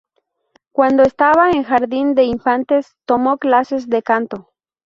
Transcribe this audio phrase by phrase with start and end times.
[0.71, 4.49] Cuando estaba en jardín de infantes, tomó clases de canto.